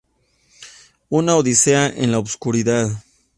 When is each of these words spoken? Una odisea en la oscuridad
Una 1.09 1.35
odisea 1.35 1.87
en 1.87 2.11
la 2.11 2.17
oscuridad 2.17 2.89